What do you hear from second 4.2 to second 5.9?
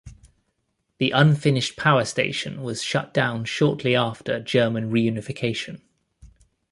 German reunification.